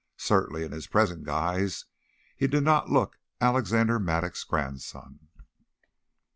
[0.17, 1.85] Certainly in his present guise
[2.35, 5.27] he did not look Alexander Mattock's grandson.